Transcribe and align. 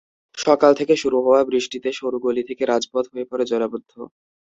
সকাল 0.37 0.71
থেকে 0.79 0.93
শুরু 1.01 1.17
হওয়া 1.25 1.41
বৃষ্টিতে 1.49 1.89
সরু 1.99 2.17
গলি 2.25 2.43
থেকে 2.49 2.63
রাজপথ 2.65 3.05
হয়ে 3.11 3.29
পড়ে 3.31 3.45
জলাবদ্ধ। 3.51 3.91